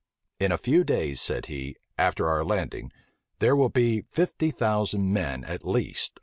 [0.39, 2.91] In a few days, said he, after our landing,
[3.37, 6.19] there will be fifty thousand men at least upon us.